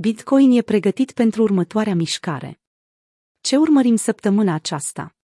Bitcoin 0.00 0.50
e 0.56 0.62
pregătit 0.62 1.12
pentru 1.12 1.42
următoarea 1.42 1.94
mișcare. 1.94 2.60
Ce 3.40 3.56
urmărim 3.56 3.96
săptămâna 3.96 4.54
aceasta? 4.54 5.16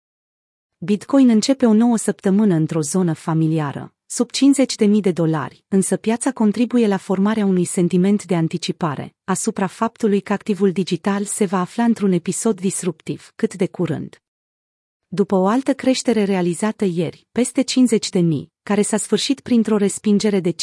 Bitcoin 0.78 1.28
începe 1.28 1.66
o 1.66 1.72
nouă 1.72 1.96
săptămână 1.96 2.54
într-o 2.54 2.80
zonă 2.80 3.12
familiară, 3.12 3.95
sub 4.06 4.30
50.000 4.87 5.00
de 5.00 5.12
dolari, 5.12 5.64
însă 5.68 5.96
piața 5.96 6.32
contribuie 6.32 6.87
la 6.87 6.96
formarea 6.96 7.45
unui 7.45 7.64
sentiment 7.64 8.24
de 8.24 8.34
anticipare, 8.37 9.14
asupra 9.24 9.66
faptului 9.66 10.21
că 10.21 10.32
activul 10.32 10.72
digital 10.72 11.25
se 11.25 11.45
va 11.45 11.61
afla 11.61 11.85
într-un 11.85 12.13
episod 12.13 12.61
disruptiv, 12.61 13.33
cât 13.37 13.54
de 13.54 13.67
curând. 13.67 14.22
După 15.06 15.35
o 15.35 15.47
altă 15.47 15.75
creștere 15.75 16.25
realizată 16.25 16.84
ieri, 16.84 17.27
peste 17.33 17.62
50 17.62 18.09
de 18.09 18.20
mii, 18.20 18.53
care 18.65 18.83
s-a 18.83 18.96
sfârșit 18.96 19.41
printr-o 19.41 19.77
respingere 19.77 20.41
de 20.41 20.55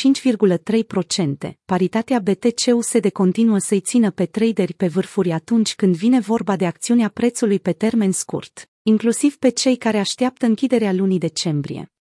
5,3%, 1.43 1.51
paritatea 1.65 2.19
BTC-USD 2.19 3.09
continuă 3.09 3.57
să-i 3.57 3.79
țină 3.79 4.11
pe 4.11 4.25
traderi 4.25 4.73
pe 4.73 4.87
vârfuri 4.87 5.31
atunci 5.31 5.75
când 5.75 5.95
vine 5.95 6.19
vorba 6.19 6.55
de 6.55 6.65
acțiunea 6.65 7.09
prețului 7.09 7.59
pe 7.59 7.71
termen 7.71 8.11
scurt, 8.11 8.69
inclusiv 8.81 9.37
pe 9.37 9.49
cei 9.49 9.75
care 9.75 9.97
așteaptă 9.97 10.45
închiderea 10.45 10.93
lunii 10.93 11.19
decembrie. 11.19 11.91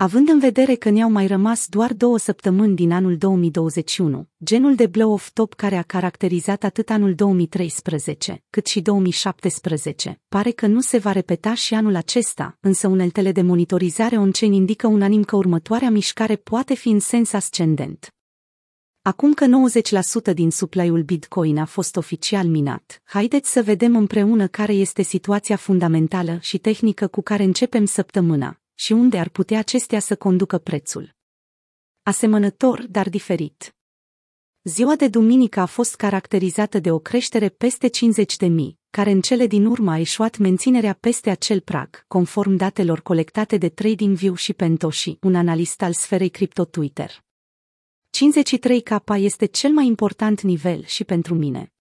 Având 0.00 0.28
în 0.28 0.38
vedere 0.38 0.74
că 0.74 0.90
ne-au 0.90 1.10
mai 1.10 1.26
rămas 1.26 1.66
doar 1.68 1.92
două 1.92 2.18
săptămâni 2.18 2.74
din 2.74 2.92
anul 2.92 3.16
2021, 3.16 4.28
genul 4.44 4.74
de 4.74 4.86
blow-off 4.86 5.30
top 5.30 5.54
care 5.54 5.76
a 5.76 5.82
caracterizat 5.82 6.64
atât 6.64 6.90
anul 6.90 7.14
2013, 7.14 8.44
cât 8.50 8.66
și 8.66 8.80
2017, 8.80 10.20
pare 10.28 10.50
că 10.50 10.66
nu 10.66 10.80
se 10.80 10.98
va 10.98 11.12
repeta 11.12 11.54
și 11.54 11.74
anul 11.74 11.94
acesta, 11.94 12.56
însă 12.60 12.88
uneltele 12.88 13.32
de 13.32 13.42
monitorizare 13.42 14.16
on-chain 14.16 14.52
indică 14.52 14.86
unanim 14.86 15.24
că 15.24 15.36
următoarea 15.36 15.90
mișcare 15.90 16.36
poate 16.36 16.74
fi 16.74 16.88
în 16.88 17.00
sens 17.00 17.32
ascendent. 17.32 18.14
Acum 19.02 19.34
că 19.34 19.46
90% 20.30 20.34
din 20.34 20.50
supply-ul 20.50 21.02
Bitcoin 21.02 21.58
a 21.58 21.64
fost 21.64 21.96
oficial 21.96 22.46
minat, 22.46 23.02
haideți 23.04 23.50
să 23.50 23.62
vedem 23.62 23.96
împreună 23.96 24.46
care 24.46 24.72
este 24.72 25.02
situația 25.02 25.56
fundamentală 25.56 26.38
și 26.40 26.58
tehnică 26.58 27.06
cu 27.06 27.22
care 27.22 27.42
începem 27.42 27.84
săptămâna, 27.84 28.60
și 28.78 28.92
unde 28.92 29.18
ar 29.18 29.28
putea 29.28 29.58
acestea 29.58 30.00
să 30.00 30.16
conducă 30.16 30.58
prețul. 30.58 31.14
Asemănător, 32.02 32.86
dar 32.86 33.08
diferit. 33.08 33.76
Ziua 34.62 34.96
de 34.96 35.08
duminică 35.08 35.60
a 35.60 35.66
fost 35.66 35.96
caracterizată 35.96 36.78
de 36.78 36.90
o 36.90 36.98
creștere 36.98 37.48
peste 37.48 37.88
50 37.88 38.36
de 38.36 38.46
mii, 38.46 38.78
care 38.90 39.10
în 39.10 39.20
cele 39.20 39.46
din 39.46 39.66
urmă 39.66 39.90
a 39.90 39.98
eșuat 39.98 40.36
menținerea 40.36 40.92
peste 40.92 41.30
acel 41.30 41.60
prag, 41.60 42.04
conform 42.08 42.56
datelor 42.56 43.00
colectate 43.00 43.56
de 43.56 43.68
TradingView 43.68 44.34
și 44.34 44.52
Pentoshi, 44.52 45.16
un 45.20 45.34
analist 45.34 45.82
al 45.82 45.92
sferei 45.92 46.28
cripto 46.28 46.64
Twitter. 46.64 47.24
53K 48.16 49.16
este 49.16 49.46
cel 49.46 49.70
mai 49.72 49.86
important 49.86 50.40
nivel 50.40 50.84
și 50.84 51.04
pentru 51.04 51.34
mine. 51.34 51.72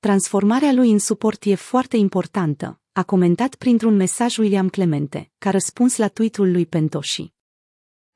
Transformarea 0.00 0.72
lui 0.72 0.90
în 0.90 0.98
suport 0.98 1.44
e 1.44 1.54
foarte 1.54 1.96
importantă, 1.96 2.78
a 2.96 3.02
comentat 3.02 3.54
printr-un 3.54 3.96
mesaj 3.96 4.38
William 4.38 4.68
Clemente, 4.68 5.30
ca 5.38 5.50
răspuns 5.50 5.96
la 5.96 6.08
tweet-ul 6.08 6.50
lui 6.50 6.66
Pentoshi. 6.66 7.32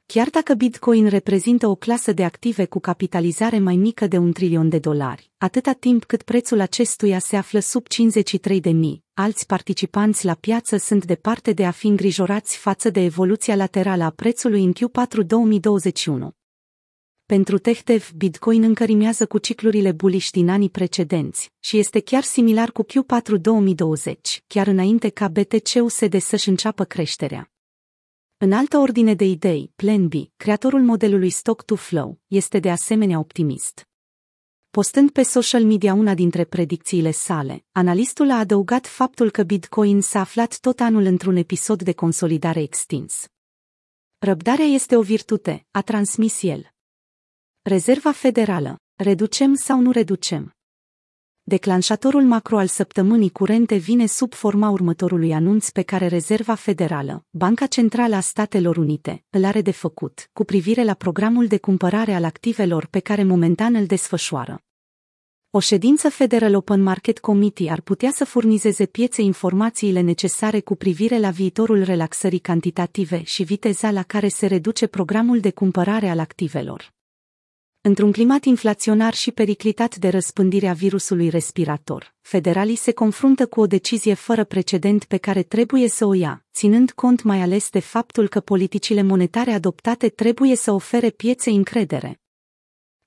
Chiar 0.07 0.29
dacă 0.31 0.55
Bitcoin 0.55 1.09
reprezintă 1.09 1.67
o 1.67 1.75
clasă 1.75 2.13
de 2.13 2.25
active 2.25 2.65
cu 2.65 2.81
capitalizare 2.81 3.59
mai 3.59 3.77
mică 3.77 4.07
de 4.07 4.19
un 4.19 4.33
trilion 4.33 4.69
de 4.69 4.79
dolari, 4.79 5.31
atâta 5.39 5.73
timp 5.73 6.05
cât 6.05 6.23
prețul 6.23 6.61
acestuia 6.61 7.19
se 7.19 7.37
află 7.37 7.59
sub 7.59 7.87
53 7.87 8.61
de 8.61 8.71
mii, 8.71 9.05
alți 9.15 9.47
participanți 9.47 10.25
la 10.25 10.35
piață 10.35 10.77
sunt 10.77 11.05
departe 11.05 11.53
de 11.53 11.67
a 11.67 11.71
fi 11.71 11.87
îngrijorați 11.87 12.57
față 12.57 12.91
de 12.91 13.01
evoluția 13.01 13.57
laterală 13.57 14.05
a 14.05 14.11
prețului 14.11 14.65
în 14.65 14.73
Q4 14.73 15.27
2021. 15.27 16.38
Pentru 17.35 17.59
TechDev, 17.59 18.11
Bitcoin 18.17 18.63
încă 18.63 18.85
rimează 18.85 19.27
cu 19.27 19.39
ciclurile 19.39 19.93
bullish 19.93 20.31
din 20.31 20.49
anii 20.49 20.71
precedenți 20.71 21.53
și 21.59 21.79
este 21.79 22.01
chiar 22.01 22.23
similar 22.23 22.71
cu 22.73 22.85
Q4 22.85 23.41
2020, 23.41 24.45
chiar 24.47 24.67
înainte 24.67 25.09
ca 25.09 25.29
BTC-USD 25.29 26.21
să-și 26.21 26.49
înceapă 26.49 26.85
creșterea. 26.85 27.51
În 28.37 28.53
altă 28.53 28.79
ordine 28.79 29.15
de 29.15 29.25
idei, 29.25 29.73
Plan 29.77 30.09
B, 30.09 30.13
creatorul 30.37 30.81
modelului 30.81 31.31
Stock 31.31 31.63
to 31.63 31.75
Flow, 31.75 32.19
este 32.27 32.59
de 32.59 32.71
asemenea 32.71 33.19
optimist. 33.19 33.89
Postând 34.71 35.11
pe 35.11 35.23
social 35.23 35.65
media 35.65 35.95
una 35.95 36.15
dintre 36.15 36.45
predicțiile 36.45 37.11
sale, 37.11 37.65
analistul 37.73 38.31
a 38.31 38.39
adăugat 38.39 38.87
faptul 38.87 39.31
că 39.31 39.43
Bitcoin 39.43 40.01
s-a 40.01 40.21
aflat 40.21 40.59
tot 40.61 40.81
anul 40.81 41.05
într-un 41.05 41.37
episod 41.37 41.83
de 41.83 41.93
consolidare 41.93 42.61
extins. 42.61 43.27
Răbdarea 44.19 44.67
este 44.67 44.97
o 44.97 45.03
virtute, 45.03 45.67
a 45.71 45.83
transmis 45.83 46.43
el. 46.43 46.73
Rezerva 47.69 48.13
Federală. 48.13 48.77
Reducem 48.97 49.55
sau 49.55 49.81
nu 49.81 49.91
reducem? 49.91 50.55
Declanșatorul 51.43 52.23
macro 52.23 52.59
al 52.59 52.67
săptămânii 52.67 53.31
curente 53.31 53.77
vine 53.77 54.07
sub 54.07 54.33
forma 54.33 54.69
următorului 54.69 55.33
anunț 55.33 55.69
pe 55.69 55.83
care 55.83 56.07
Rezerva 56.07 56.55
Federală, 56.55 57.25
Banca 57.31 57.67
Centrală 57.67 58.15
a 58.17 58.21
Statelor 58.21 58.77
Unite, 58.77 59.25
îl 59.31 59.45
are 59.45 59.61
de 59.61 59.71
făcut, 59.71 60.31
cu 60.33 60.45
privire 60.45 60.85
la 60.85 60.95
programul 60.95 61.47
de 61.47 61.59
cumpărare 61.59 62.15
al 62.15 62.25
activelor 62.25 62.87
pe 62.87 63.01
care 63.01 63.25
momentan 63.25 63.75
îl 63.75 63.87
desfășoară. 63.87 64.63
O 65.51 65.61
ședință 65.61 66.09
Federal 66.09 66.55
Open 66.55 66.83
Market 66.83 67.19
Committee 67.19 67.71
ar 67.71 67.81
putea 67.81 68.11
să 68.11 68.25
furnizeze 68.25 68.87
piețe 68.87 69.23
informațiile 69.23 70.01
necesare 70.01 70.61
cu 70.61 70.77
privire 70.77 71.19
la 71.19 71.31
viitorul 71.31 71.83
relaxării 71.83 72.39
cantitative 72.39 73.23
și 73.23 73.43
viteza 73.43 73.91
la 73.91 74.03
care 74.03 74.29
se 74.29 74.47
reduce 74.47 74.87
programul 74.87 75.41
de 75.41 75.51
cumpărare 75.51 76.09
al 76.09 76.19
activelor. 76.19 76.97
Într-un 77.81 78.13
climat 78.13 78.45
inflaționar 78.45 79.15
și 79.15 79.31
periclitat 79.31 79.97
de 79.97 80.09
răspândirea 80.09 80.73
virusului 80.73 81.29
respirator, 81.29 82.15
federalii 82.21 82.77
se 82.77 82.93
confruntă 82.93 83.47
cu 83.47 83.61
o 83.61 83.67
decizie 83.67 84.15
fără 84.15 84.45
precedent 84.45 85.05
pe 85.05 85.17
care 85.17 85.43
trebuie 85.43 85.89
să 85.89 86.05
o 86.05 86.13
ia, 86.13 86.45
ținând 86.53 86.91
cont 86.91 87.23
mai 87.23 87.41
ales 87.41 87.71
de 87.71 87.79
faptul 87.79 88.29
că 88.29 88.41
politicile 88.41 89.03
monetare 89.03 89.53
adoptate 89.53 90.09
trebuie 90.09 90.57
să 90.57 90.73
ofere 90.73 91.11
piețe 91.11 91.51
încredere. 91.51 92.21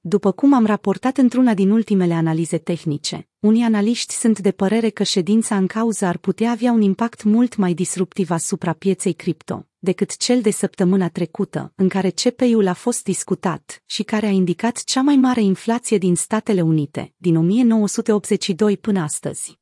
După 0.04 0.32
cum 0.32 0.54
am 0.54 0.66
raportat 0.66 1.18
într-una 1.18 1.54
din 1.54 1.70
ultimele 1.70 2.14
analize 2.14 2.58
tehnice, 2.58 3.28
unii 3.40 3.64
analiști 3.64 4.14
sunt 4.14 4.40
de 4.40 4.52
părere 4.52 4.90
că 4.90 5.04
ședința 5.04 5.58
în 5.58 5.68
cauză 5.68 6.06
ar 6.06 6.18
putea 6.18 6.52
avea 6.52 6.72
un 6.72 6.82
impact 6.82 7.24
mult 7.24 7.56
mai 7.56 7.74
disruptiv 7.74 8.32
asupra 8.32 8.74
pieței 8.74 9.14
cripto, 9.14 9.68
decât 9.80 10.18
cel 10.18 10.42
de 10.42 10.52
săptămâna 10.52 11.10
trecută, 11.10 11.74
în 11.76 11.90
care 11.90 12.10
CPI-ul 12.10 12.68
a 12.68 12.74
fost 12.74 13.04
discutat 13.04 13.84
și 13.86 14.04
care 14.04 14.26
a 14.26 14.30
indicat 14.30 14.84
cea 14.84 15.02
mai 15.02 15.16
mare 15.16 15.42
inflație 15.42 15.98
din 15.98 16.16
Statele 16.16 16.62
Unite, 16.62 17.14
din 17.18 17.36
1982 17.36 18.78
până 18.78 19.00
astăzi. 19.00 19.61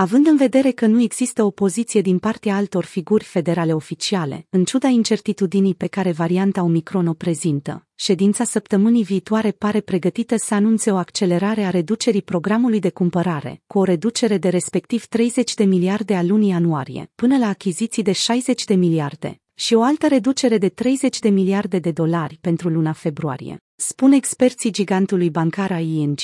Având 0.00 0.26
în 0.26 0.36
vedere 0.36 0.70
că 0.70 0.86
nu 0.86 1.00
există 1.00 1.42
opoziție 1.42 2.00
din 2.00 2.18
partea 2.18 2.56
altor 2.56 2.84
figuri 2.84 3.24
federale 3.24 3.72
oficiale, 3.72 4.46
în 4.50 4.64
ciuda 4.64 4.88
incertitudinii 4.88 5.74
pe 5.74 5.86
care 5.86 6.12
varianta 6.12 6.62
Omicron 6.62 7.06
o 7.06 7.12
prezintă, 7.12 7.86
ședința 7.94 8.44
săptămânii 8.44 9.02
viitoare 9.02 9.50
pare 9.50 9.80
pregătită 9.80 10.36
să 10.36 10.54
anunțe 10.54 10.90
o 10.90 10.96
accelerare 10.96 11.62
a 11.62 11.70
reducerii 11.70 12.22
programului 12.22 12.80
de 12.80 12.90
cumpărare, 12.90 13.62
cu 13.66 13.78
o 13.78 13.84
reducere 13.84 14.38
de 14.38 14.48
respectiv 14.48 15.04
30 15.04 15.54
de 15.54 15.64
miliarde 15.64 16.14
a 16.14 16.22
lunii 16.22 16.48
ianuarie, 16.48 17.10
până 17.14 17.38
la 17.38 17.46
achiziții 17.46 18.02
de 18.02 18.12
60 18.12 18.64
de 18.64 18.74
miliarde, 18.74 19.40
și 19.54 19.74
o 19.74 19.82
altă 19.82 20.06
reducere 20.06 20.58
de 20.58 20.68
30 20.68 21.18
de 21.18 21.28
miliarde 21.28 21.78
de 21.78 21.90
dolari 21.90 22.38
pentru 22.40 22.68
luna 22.68 22.92
februarie, 22.92 23.56
spun 23.76 24.12
experții 24.12 24.70
gigantului 24.70 25.30
bancar 25.30 25.70
a 25.70 25.80
ING 25.80 26.20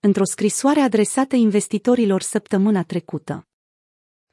într-o 0.00 0.24
scrisoare 0.24 0.80
adresată 0.80 1.36
investitorilor 1.36 2.22
săptămâna 2.22 2.82
trecută. 2.82 3.42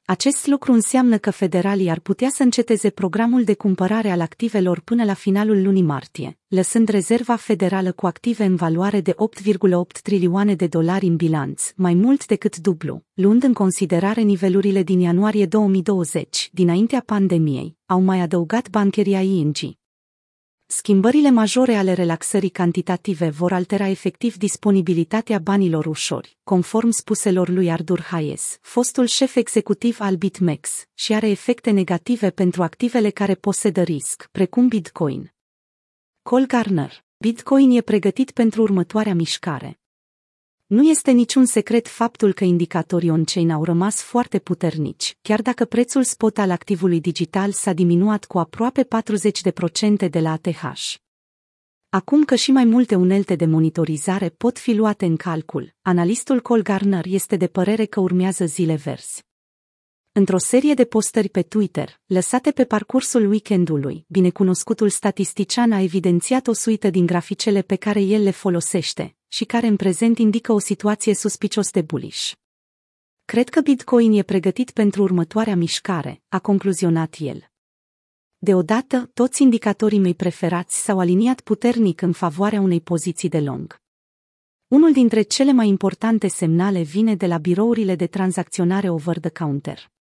Acest 0.08 0.48
lucru 0.48 0.72
înseamnă 0.72 1.18
că 1.18 1.32
federalii 1.32 1.90
ar 1.90 2.00
putea 2.00 2.30
să 2.30 2.44
înceteze 2.44 2.90
programul 2.90 3.44
de 3.44 3.54
cumpărare 3.54 4.10
al 4.12 4.22
activelor 4.22 4.80
până 4.80 5.04
la 5.04 5.14
finalul 5.14 5.64
lunii 5.64 5.82
martie, 5.82 6.38
lăsând 6.48 6.88
rezerva 6.88 7.36
federală 7.36 7.92
cu 7.92 8.06
active 8.06 8.44
în 8.44 8.56
valoare 8.56 9.02
de 9.02 9.12
8,8 9.12 10.02
trilioane 10.02 10.56
de 10.56 10.68
dolari 10.68 11.06
în 11.06 11.16
bilanț, 11.16 11.72
mai 11.76 11.94
mult 11.94 12.26
decât 12.26 12.58
dublu, 12.58 13.04
luând 13.14 13.44
în 13.44 13.54
considerare 13.54 14.22
nivelurile 14.22 14.84
din 14.84 15.00
ianuarie 15.00 15.46
2020, 15.46 16.50
dinaintea 16.52 17.04
pandemiei, 17.06 17.78
au 17.86 18.02
mai 18.02 18.20
adăugat 18.20 18.70
bancheria 18.70 19.22
ING. 19.22 19.58
Schimbările 20.68 21.30
majore 21.30 21.76
ale 21.76 21.94
relaxării 21.94 22.50
cantitative 22.50 23.30
vor 23.30 23.54
altera 23.54 23.88
efectiv 23.88 24.38
disponibilitatea 24.38 25.40
banilor 25.40 25.86
ușori, 25.86 26.38
conform 26.44 26.90
spuselor 26.90 27.50
lui 27.50 27.72
Ardur 27.72 28.02
Hayes, 28.02 28.58
fostul 28.62 29.06
șef 29.06 29.36
executiv 29.36 30.00
al 30.00 30.16
BitMEX, 30.16 30.88
și 30.94 31.14
are 31.14 31.30
efecte 31.30 31.72
negative 31.72 32.30
pentru 32.30 32.64
activele 32.64 33.10
care 33.10 33.36
posedă 33.36 33.82
risc, 33.82 34.28
precum 34.32 34.68
Bitcoin. 34.68 35.34
Cole 36.22 36.46
Garner 36.46 37.06
Bitcoin 37.18 37.72
e 37.72 37.82
pregătit 37.82 38.32
pentru 38.32 38.62
următoarea 38.62 39.14
mișcare. 39.14 39.80
Nu 40.66 40.90
este 40.90 41.12
niciun 41.12 41.46
secret 41.46 41.88
faptul 41.88 42.34
că 42.34 42.44
indicatorii 42.44 43.10
on-chain 43.10 43.52
au 43.52 43.64
rămas 43.64 44.02
foarte 44.02 44.40
puternici, 44.40 45.18
chiar 45.22 45.42
dacă 45.42 45.66
prețul 45.66 46.04
spot 46.04 46.38
al 46.38 46.52
activului 46.52 47.02
digital 47.02 47.52
s-a 47.52 47.74
diminuat 47.74 48.26
cu 48.26 48.40
aproape 48.40 48.88
40% 50.06 50.10
de 50.10 50.20
la 50.20 50.32
ATH. 50.32 50.96
Acum 51.90 52.24
că 52.24 52.36
și 52.36 52.52
mai 52.52 52.64
multe 52.64 52.96
unelte 52.96 53.36
de 53.36 53.46
monitorizare 53.46 54.30
pot 54.30 54.58
fi 54.58 54.74
luate 54.74 55.06
în 55.06 55.16
calcul, 55.16 55.74
analistul 55.82 56.42
Cole 56.42 56.62
Garner 56.62 57.06
este 57.08 57.36
de 57.36 57.48
părere 57.48 57.86
că 57.86 58.00
urmează 58.00 58.46
zile 58.46 58.76
verzi. 58.76 59.24
Într-o 60.12 60.38
serie 60.38 60.74
de 60.74 60.86
postări 60.86 61.30
pe 61.30 61.42
Twitter, 61.42 62.00
lăsate 62.06 62.52
pe 62.52 62.66
parcursul 62.66 63.30
weekendului, 63.30 64.06
binecunoscutul 64.08 64.90
statistician 64.90 65.72
a 65.72 65.82
evidențiat 65.82 66.48
o 66.48 66.54
suită 66.54 66.90
din 66.90 67.06
graficele 67.06 67.62
pe 67.62 67.76
care 67.76 68.02
el 68.02 68.24
le 68.24 68.32
folosește 68.32 69.16
și 69.36 69.46
care 69.46 69.68
în 69.68 69.76
prezent 69.76 70.18
indică 70.18 70.52
o 70.52 70.60
situație 70.60 71.14
suspicios 71.14 71.72
de 71.72 71.82
bullish. 71.82 72.32
Cred 73.26 73.50
că 73.50 73.62
Bitcoin 73.62 74.14
e 74.14 74.24
pregătit 74.24 74.72
pentru 74.72 75.02
următoarea 75.02 75.56
mișcare, 75.56 76.22
a 76.28 76.40
concluzionat 76.40 77.16
el. 77.20 77.52
Deodată, 78.38 79.10
toți 79.14 79.42
indicatorii 79.42 80.00
mei 80.00 80.16
preferați 80.16 80.84
s-au 80.84 81.00
aliniat 81.00 81.42
puternic 81.42 82.02
în 82.02 82.12
favoarea 82.12 82.62
unei 82.62 82.82
poziții 82.82 83.30
de 83.30 83.40
long. 83.40 83.82
Unul 84.68 84.92
dintre 84.92 85.22
cele 85.22 85.52
mai 85.52 85.68
importante 85.68 86.28
semnale 86.28 86.82
vine 86.82 87.16
de 87.16 87.28
la 87.28 87.38
birourile 87.38 87.96
de 87.96 88.08
tranzacționare 88.08 88.90
over 88.90 89.20
the 89.20 89.30
counter. 89.30 89.95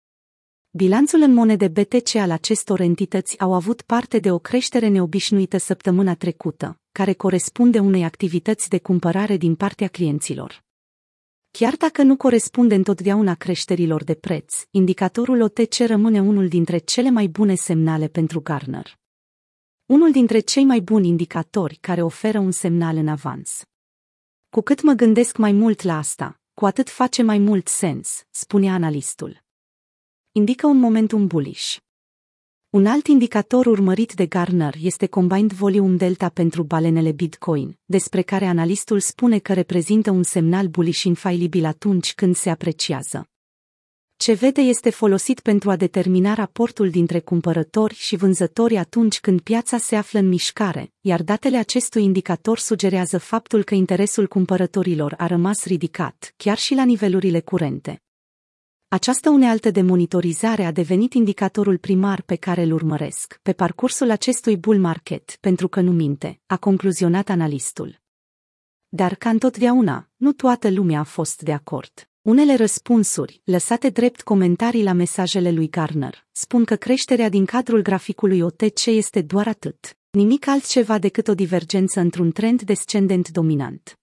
Bilanțul 0.75 1.21
în 1.21 1.33
monede 1.33 1.67
BTC 1.67 2.15
al 2.15 2.31
acestor 2.31 2.79
entități 2.79 3.39
au 3.39 3.53
avut 3.53 3.81
parte 3.81 4.19
de 4.19 4.31
o 4.31 4.39
creștere 4.39 4.87
neobișnuită 4.87 5.57
săptămâna 5.57 6.15
trecută, 6.15 6.79
care 6.91 7.13
corespunde 7.13 7.79
unei 7.79 8.03
activități 8.03 8.69
de 8.69 8.79
cumpărare 8.79 9.37
din 9.37 9.55
partea 9.55 9.87
clienților. 9.87 10.63
Chiar 11.51 11.75
dacă 11.75 12.03
nu 12.03 12.17
corespunde 12.17 12.75
întotdeauna 12.75 13.35
creșterilor 13.35 14.03
de 14.03 14.13
preț, 14.13 14.55
indicatorul 14.71 15.41
OTC 15.41 15.73
rămâne 15.77 16.21
unul 16.21 16.47
dintre 16.47 16.77
cele 16.77 17.09
mai 17.09 17.27
bune 17.27 17.55
semnale 17.55 18.07
pentru 18.07 18.41
Garner. 18.41 18.99
Unul 19.85 20.11
dintre 20.11 20.39
cei 20.39 20.63
mai 20.63 20.79
buni 20.79 21.07
indicatori 21.07 21.77
care 21.81 22.01
oferă 22.01 22.39
un 22.39 22.51
semnal 22.51 22.97
în 22.97 23.07
avans. 23.07 23.63
Cu 24.49 24.61
cât 24.61 24.81
mă 24.81 24.93
gândesc 24.93 25.37
mai 25.37 25.51
mult 25.51 25.81
la 25.81 25.97
asta, 25.97 26.41
cu 26.53 26.65
atât 26.65 26.89
face 26.89 27.21
mai 27.21 27.37
mult 27.37 27.67
sens, 27.67 28.25
spunea 28.29 28.73
analistul. 28.73 29.42
Indică 30.35 30.67
un 30.67 30.77
momentum 30.77 31.27
bullish. 31.27 31.77
Un 32.69 32.85
alt 32.85 33.07
indicator 33.07 33.65
urmărit 33.65 34.13
de 34.13 34.25
Garner 34.25 34.75
este 34.81 35.07
Combined 35.07 35.51
Volume 35.51 35.95
Delta 35.95 36.29
pentru 36.29 36.63
balenele 36.63 37.11
Bitcoin, 37.11 37.79
despre 37.85 38.21
care 38.21 38.45
analistul 38.45 38.99
spune 38.99 39.39
că 39.39 39.53
reprezintă 39.53 40.11
un 40.11 40.23
semnal 40.23 40.67
bullish 40.67 41.03
infailibil 41.03 41.65
atunci 41.65 42.13
când 42.13 42.35
se 42.35 42.49
apreciază. 42.49 43.27
Ce 44.15 44.33
vede 44.33 44.61
este 44.61 44.89
folosit 44.89 45.39
pentru 45.39 45.69
a 45.69 45.75
determina 45.75 46.33
raportul 46.33 46.89
dintre 46.89 47.19
cumpărători 47.19 47.95
și 47.95 48.15
vânzători 48.15 48.77
atunci 48.77 49.19
când 49.19 49.41
piața 49.41 49.77
se 49.77 49.95
află 49.95 50.19
în 50.19 50.27
mișcare, 50.27 50.91
iar 51.01 51.23
datele 51.23 51.57
acestui 51.57 52.03
indicator 52.03 52.57
sugerează 52.57 53.17
faptul 53.17 53.63
că 53.63 53.75
interesul 53.75 54.27
cumpărătorilor 54.27 55.13
a 55.17 55.27
rămas 55.27 55.65
ridicat, 55.65 56.33
chiar 56.37 56.57
și 56.57 56.73
la 56.73 56.83
nivelurile 56.83 57.39
curente. 57.39 58.02
Această 58.93 59.29
unealtă 59.29 59.71
de 59.71 59.81
monitorizare 59.81 60.63
a 60.63 60.71
devenit 60.71 61.13
indicatorul 61.13 61.77
primar 61.77 62.21
pe 62.21 62.35
care 62.35 62.63
îl 62.63 62.71
urmăresc 62.71 63.39
pe 63.41 63.53
parcursul 63.53 64.09
acestui 64.09 64.57
bull 64.57 64.79
market, 64.79 65.37
pentru 65.39 65.67
că 65.67 65.81
nu 65.81 65.91
minte, 65.91 66.39
a 66.45 66.57
concluzionat 66.57 67.29
analistul. 67.29 68.01
Dar 68.89 69.15
ca 69.15 69.29
întotdeauna, 69.29 70.09
nu 70.15 70.31
toată 70.31 70.69
lumea 70.69 70.99
a 70.99 71.03
fost 71.03 71.41
de 71.41 71.53
acord. 71.53 72.09
Unele 72.21 72.55
răspunsuri, 72.55 73.41
lăsate 73.43 73.89
drept 73.89 74.21
comentarii 74.21 74.83
la 74.83 74.93
mesajele 74.93 75.51
lui 75.51 75.69
Garner, 75.69 76.25
spun 76.31 76.65
că 76.65 76.75
creșterea 76.75 77.29
din 77.29 77.45
cadrul 77.45 77.81
graficului 77.81 78.41
OTC 78.41 78.85
este 78.85 79.21
doar 79.21 79.47
atât, 79.47 79.97
nimic 80.09 80.47
altceva 80.47 80.99
decât 80.99 81.27
o 81.27 81.33
divergență 81.33 81.99
într-un 81.99 82.31
trend 82.31 82.61
descendent 82.61 83.29
dominant. 83.29 83.97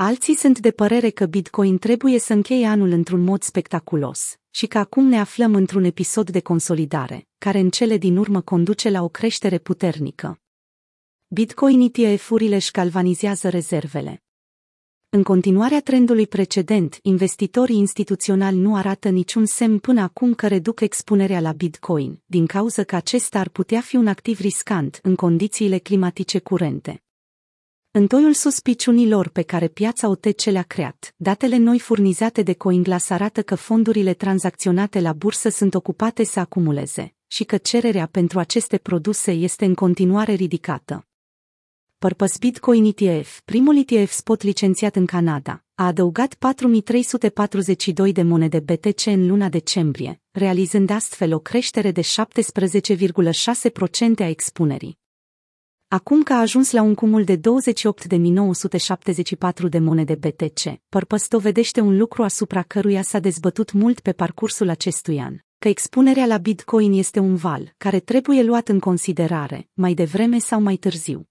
Alții 0.00 0.34
sunt 0.34 0.58
de 0.58 0.70
părere 0.70 1.10
că 1.10 1.26
Bitcoin 1.26 1.78
trebuie 1.78 2.18
să 2.18 2.32
încheie 2.32 2.66
anul 2.66 2.90
într-un 2.90 3.24
mod 3.24 3.42
spectaculos 3.42 4.36
și 4.50 4.66
că 4.66 4.78
acum 4.78 5.04
ne 5.04 5.18
aflăm 5.18 5.54
într-un 5.54 5.84
episod 5.84 6.30
de 6.30 6.40
consolidare, 6.40 7.28
care 7.38 7.58
în 7.58 7.70
cele 7.70 7.96
din 7.96 8.16
urmă 8.16 8.40
conduce 8.40 8.90
la 8.90 9.02
o 9.02 9.08
creștere 9.08 9.58
puternică. 9.58 10.40
Bitcoin 11.28 11.90
ETF-urile 11.92 12.54
își 12.54 12.70
galvanizează 12.70 13.48
rezervele. 13.48 14.22
În 15.08 15.22
continuarea 15.22 15.80
trendului 15.80 16.26
precedent, 16.26 16.98
investitorii 17.02 17.76
instituționali 17.76 18.56
nu 18.56 18.76
arată 18.76 19.08
niciun 19.08 19.46
semn 19.46 19.78
până 19.78 20.00
acum 20.00 20.34
că 20.34 20.46
reduc 20.46 20.80
expunerea 20.80 21.40
la 21.40 21.52
Bitcoin, 21.52 22.22
din 22.26 22.46
cauza 22.46 22.84
că 22.84 22.96
acesta 22.96 23.38
ar 23.38 23.48
putea 23.48 23.80
fi 23.80 23.96
un 23.96 24.06
activ 24.06 24.40
riscant 24.40 24.98
în 25.02 25.14
condițiile 25.14 25.78
climatice 25.78 26.38
curente. 26.38 27.02
În 27.98 28.06
toiul 28.06 28.32
suspiciunilor 28.32 29.28
pe 29.28 29.42
care 29.42 29.68
piața 29.68 30.08
OTC 30.08 30.44
le-a 30.44 30.62
creat, 30.62 31.14
datele 31.16 31.56
noi 31.56 31.78
furnizate 31.78 32.42
de 32.42 32.52
CoinGlass 32.52 33.10
arată 33.10 33.42
că 33.42 33.54
fondurile 33.54 34.14
tranzacționate 34.14 35.00
la 35.00 35.12
bursă 35.12 35.48
sunt 35.48 35.74
ocupate 35.74 36.24
să 36.24 36.40
acumuleze 36.40 37.14
și 37.26 37.44
că 37.44 37.56
cererea 37.56 38.06
pentru 38.06 38.38
aceste 38.38 38.78
produse 38.78 39.32
este 39.32 39.64
în 39.64 39.74
continuare 39.74 40.32
ridicată. 40.32 41.06
Purpose 41.98 42.36
Bitcoin 42.40 42.94
ETF, 42.96 43.40
primul 43.44 43.84
ETF 43.86 44.12
spot 44.12 44.42
licențiat 44.42 44.96
în 44.96 45.06
Canada, 45.06 45.64
a 45.74 45.86
adăugat 45.86 46.34
4342 46.34 48.12
de 48.12 48.22
monede 48.22 48.60
BTC 48.60 49.06
în 49.06 49.26
luna 49.26 49.48
decembrie, 49.48 50.20
realizând 50.30 50.90
astfel 50.90 51.34
o 51.34 51.38
creștere 51.38 51.90
de 51.90 52.02
17,6% 52.02 52.06
a 54.18 54.28
expunerii. 54.28 54.98
Acum 55.90 56.22
că 56.22 56.32
a 56.32 56.40
ajuns 56.40 56.70
la 56.70 56.82
un 56.82 56.94
cumul 56.94 57.24
de 57.24 57.36
28.974 57.36 57.40
de 59.68 59.78
monede 59.78 60.14
BTC, 60.14 60.80
Purpose 60.88 61.26
dovedește 61.28 61.80
un 61.80 61.96
lucru 61.96 62.22
asupra 62.22 62.62
căruia 62.62 63.02
s-a 63.02 63.18
dezbătut 63.18 63.72
mult 63.72 64.00
pe 64.00 64.12
parcursul 64.12 64.68
acestui 64.68 65.20
an, 65.20 65.36
că 65.58 65.68
expunerea 65.68 66.26
la 66.26 66.38
Bitcoin 66.38 66.92
este 66.92 67.18
un 67.18 67.34
val 67.34 67.74
care 67.76 68.00
trebuie 68.00 68.42
luat 68.42 68.68
în 68.68 68.78
considerare, 68.78 69.68
mai 69.72 69.94
devreme 69.94 70.38
sau 70.38 70.60
mai 70.60 70.76
târziu. 70.76 71.28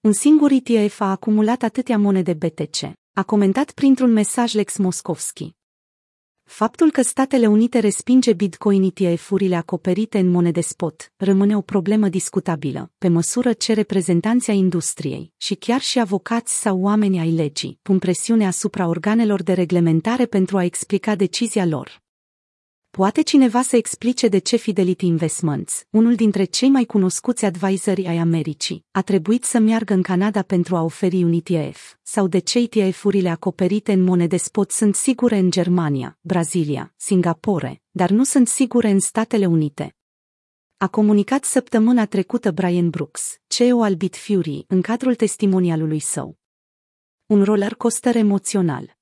Un 0.00 0.12
singur 0.12 0.50
ETF 0.50 1.00
a 1.00 1.10
acumulat 1.10 1.62
atâtea 1.62 1.98
monede 1.98 2.34
BTC, 2.34 2.92
a 3.12 3.22
comentat 3.22 3.70
printr-un 3.70 4.12
mesaj 4.12 4.54
Lex 4.54 4.76
Moskovski. 4.76 5.54
Faptul 6.44 6.90
că 6.90 7.02
Statele 7.02 7.46
Unite 7.46 7.78
respinge 7.78 8.32
Bitcoin 8.32 8.92
ETF-urile 8.94 9.56
acoperite 9.56 10.18
în 10.18 10.30
monede 10.30 10.60
spot 10.60 11.12
rămâne 11.16 11.56
o 11.56 11.60
problemă 11.60 12.08
discutabilă, 12.08 12.90
pe 12.98 13.08
măsură 13.08 13.52
ce 13.52 13.72
reprezentanții 13.72 14.58
industriei 14.58 15.32
și 15.36 15.54
chiar 15.54 15.80
și 15.80 15.98
avocați 15.98 16.60
sau 16.60 16.80
oameni 16.80 17.18
ai 17.18 17.30
legii 17.30 17.78
pun 17.82 17.98
presiune 17.98 18.46
asupra 18.46 18.86
organelor 18.86 19.42
de 19.42 19.52
reglementare 19.52 20.26
pentru 20.26 20.56
a 20.56 20.64
explica 20.64 21.14
decizia 21.14 21.66
lor. 21.66 22.02
Poate 22.98 23.22
cineva 23.22 23.62
să 23.62 23.76
explice 23.76 24.28
de 24.28 24.38
ce 24.38 24.56
Fidelity 24.56 25.06
Investments, 25.06 25.84
unul 25.90 26.14
dintre 26.14 26.44
cei 26.44 26.68
mai 26.68 26.84
cunoscuți 26.84 27.44
advisori 27.44 28.06
ai 28.06 28.16
Americii, 28.16 28.84
a 28.90 29.02
trebuit 29.02 29.44
să 29.44 29.58
meargă 29.58 29.94
în 29.94 30.02
Canada 30.02 30.42
pentru 30.42 30.76
a 30.76 30.82
oferi 30.82 31.22
un 31.22 31.40
ETF, 31.44 31.94
sau 32.02 32.26
de 32.26 32.38
ce 32.38 32.58
ETF-urile 32.58 33.28
acoperite 33.28 33.92
în 33.92 34.02
monede 34.02 34.36
spot 34.36 34.70
sunt 34.70 34.94
sigure 34.94 35.36
în 35.36 35.50
Germania, 35.50 36.18
Brazilia, 36.20 36.92
Singapore, 36.96 37.82
dar 37.90 38.10
nu 38.10 38.24
sunt 38.24 38.48
sigure 38.48 38.90
în 38.90 39.00
Statele 39.00 39.46
Unite. 39.46 39.96
A 40.76 40.88
comunicat 40.88 41.44
săptămâna 41.44 42.06
trecută 42.06 42.50
Brian 42.50 42.90
Brooks, 42.90 43.36
CEO 43.46 43.82
al 43.82 43.94
Bitfury, 43.94 44.64
în 44.68 44.80
cadrul 44.80 45.14
testimonialului 45.14 46.00
său. 46.00 46.38
Un 47.26 47.42
roller 47.42 47.74
coaster 47.74 48.16
emoțional. 48.16 48.96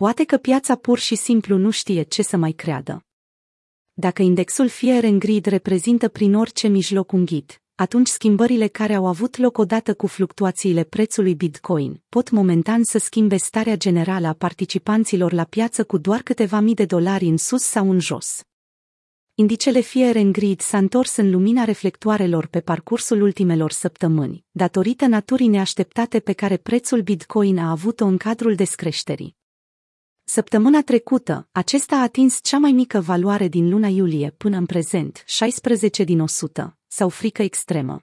Poate 0.00 0.24
că 0.24 0.36
piața 0.36 0.74
pur 0.74 0.98
și 0.98 1.14
simplu 1.14 1.56
nu 1.56 1.70
știe 1.70 2.02
ce 2.02 2.22
să 2.22 2.36
mai 2.36 2.52
creadă. 2.52 3.04
Dacă 3.92 4.22
indexul 4.22 4.68
Fear 4.68 5.04
and 5.04 5.20
Greed 5.20 5.44
reprezintă 5.44 6.08
prin 6.08 6.34
orice 6.34 6.68
mijloc 6.68 7.12
un 7.12 7.24
ghid, 7.24 7.60
atunci 7.74 8.06
schimbările 8.06 8.66
care 8.66 8.94
au 8.94 9.06
avut 9.06 9.36
loc 9.36 9.58
odată 9.58 9.94
cu 9.94 10.06
fluctuațiile 10.06 10.84
prețului 10.84 11.34
Bitcoin 11.34 12.02
pot 12.08 12.30
momentan 12.30 12.84
să 12.84 12.98
schimbe 12.98 13.36
starea 13.36 13.76
generală 13.76 14.26
a 14.26 14.32
participanților 14.32 15.32
la 15.32 15.44
piață 15.44 15.84
cu 15.84 15.98
doar 15.98 16.22
câteva 16.22 16.60
mii 16.60 16.74
de 16.74 16.84
dolari 16.84 17.26
în 17.26 17.36
sus 17.36 17.62
sau 17.62 17.90
în 17.90 17.98
jos. 17.98 18.42
Indicele 19.34 19.80
Fear 19.80 20.16
and 20.16 20.32
Greed 20.32 20.60
s-a 20.60 20.78
întors 20.78 21.16
în 21.16 21.30
lumina 21.30 21.64
reflectoarelor 21.64 22.46
pe 22.46 22.60
parcursul 22.60 23.22
ultimelor 23.22 23.70
săptămâni, 23.70 24.44
datorită 24.50 25.06
naturii 25.06 25.48
neașteptate 25.48 26.20
pe 26.20 26.32
care 26.32 26.56
prețul 26.56 27.00
Bitcoin 27.00 27.58
a 27.58 27.70
avut-o 27.70 28.04
în 28.04 28.16
cadrul 28.16 28.54
descreșterii. 28.54 29.38
Săptămâna 30.32 30.82
trecută, 30.82 31.48
acesta 31.52 31.96
a 31.96 32.02
atins 32.02 32.38
cea 32.42 32.58
mai 32.58 32.72
mică 32.72 33.00
valoare 33.00 33.48
din 33.48 33.68
luna 33.68 33.88
iulie 33.88 34.34
până 34.36 34.56
în 34.56 34.66
prezent, 34.66 35.22
16 35.26 36.04
din 36.04 36.20
100, 36.20 36.78
sau 36.86 37.08
frică 37.08 37.42
extremă. 37.42 38.00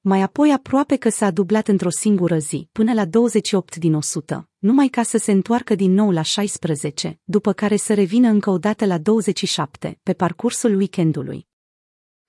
Mai 0.00 0.22
apoi 0.22 0.52
aproape 0.52 0.96
că 0.96 1.08
s-a 1.08 1.30
dublat 1.30 1.68
într-o 1.68 1.90
singură 1.90 2.38
zi, 2.38 2.68
până 2.72 2.92
la 2.92 3.04
28 3.04 3.76
din 3.76 3.94
100, 3.94 4.48
numai 4.58 4.88
ca 4.88 5.02
să 5.02 5.18
se 5.18 5.32
întoarcă 5.32 5.74
din 5.74 5.92
nou 5.92 6.10
la 6.10 6.22
16, 6.22 7.20
după 7.24 7.52
care 7.52 7.76
să 7.76 7.94
revină 7.94 8.28
încă 8.28 8.50
o 8.50 8.58
dată 8.58 8.86
la 8.86 8.98
27, 8.98 9.98
pe 10.02 10.12
parcursul 10.12 10.76
weekendului. 10.76 11.46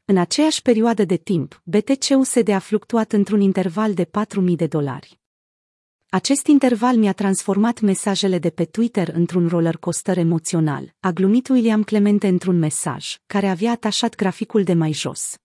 În 0.05 0.17
aceeași 0.17 0.61
perioadă 0.61 1.03
de 1.05 1.17
timp, 1.17 1.61
BTC-USD 1.63 2.49
a 2.49 2.59
fluctuat 2.59 3.11
într-un 3.11 3.41
interval 3.41 3.93
de 3.93 4.05
4.000 4.05 4.55
de 4.55 4.67
dolari. 4.67 5.19
Acest 6.15 6.47
interval 6.47 6.95
mi-a 6.95 7.13
transformat 7.13 7.79
mesajele 7.79 8.39
de 8.39 8.49
pe 8.49 8.65
Twitter 8.65 9.07
într-un 9.07 9.47
roller 9.47 9.77
coaster 9.77 10.17
emoțional, 10.17 10.95
a 10.99 11.11
glumit 11.11 11.47
William 11.47 11.83
Clemente 11.83 12.27
într-un 12.27 12.57
mesaj, 12.57 13.17
care 13.25 13.47
avea 13.47 13.71
atașat 13.71 14.15
graficul 14.15 14.63
de 14.63 14.73
mai 14.73 14.91
jos. 14.91 15.35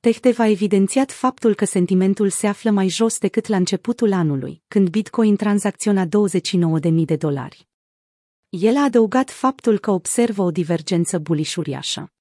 Tehtev 0.00 0.38
a 0.38 0.46
evidențiat 0.46 1.12
faptul 1.12 1.54
că 1.54 1.64
sentimentul 1.64 2.30
se 2.30 2.46
află 2.46 2.70
mai 2.70 2.88
jos 2.88 3.18
decât 3.18 3.46
la 3.46 3.56
începutul 3.56 4.12
anului, 4.12 4.62
când 4.66 4.88
Bitcoin 4.88 5.36
tranzacționa 5.36 6.06
29.000 6.06 7.04
de 7.04 7.16
dolari. 7.16 7.68
El 8.48 8.76
a 8.76 8.82
adăugat 8.82 9.30
faptul 9.30 9.78
că 9.78 9.90
observă 9.90 10.42
o 10.42 10.50
divergență 10.50 11.18
buliș 11.18 11.56
uriașă. 11.56 12.12